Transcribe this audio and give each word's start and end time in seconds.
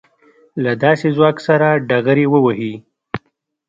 له 0.63 0.71
داسې 0.83 1.07
ځواک 1.15 1.37
سره 1.47 1.67
ډغرې 1.89 2.25
ووهي. 2.29 2.73